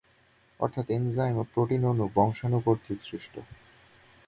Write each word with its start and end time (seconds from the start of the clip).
অর্থাৎ 0.59 0.85
এনজাইম 0.89 1.35
ও 1.37 1.43
প্রোটিন 1.53 1.81
অণু 1.85 2.05
বংশাণু 2.15 2.57
কর্তৃক 2.65 2.99
সৃষ্ট। 3.03 3.33